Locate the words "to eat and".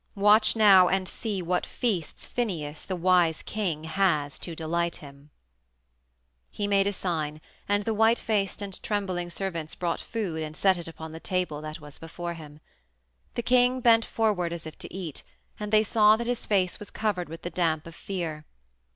14.79-15.71